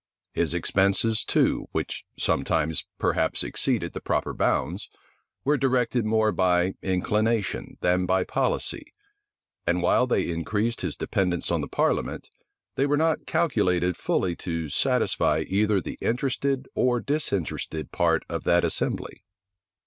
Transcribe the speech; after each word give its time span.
His 0.31 0.55
expenses, 0.55 1.23
too, 1.23 1.67
which 1.73 2.05
sometimes, 2.17 2.85
perhaps, 2.97 3.43
exceeded 3.43 3.93
the 3.93 4.01
proper 4.01 4.33
bounds, 4.33 4.89
were 5.43 5.57
directed 5.57 6.05
more 6.05 6.31
by 6.31 6.73
inclination 6.81 7.77
than 7.81 8.07
by 8.07 8.23
policy; 8.23 8.95
and 9.67 9.83
while 9.83 10.07
they 10.07 10.27
increased 10.27 10.81
his 10.81 10.97
dependence 10.97 11.51
on 11.51 11.61
the 11.61 11.67
parliament, 11.67 12.31
they 12.73 12.87
were 12.87 12.97
not 12.97 13.27
calculated 13.27 13.95
fully 13.95 14.35
to 14.37 14.69
satisfy 14.69 15.43
either 15.47 15.79
the 15.79 15.99
interested 16.01 16.67
or 16.73 16.99
disinterested 16.99 17.91
part 17.91 18.25
of 18.27 18.43
that 18.43 18.63
assembly. 18.65 19.23